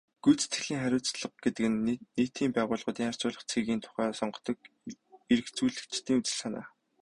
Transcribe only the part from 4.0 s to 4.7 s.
сонгодог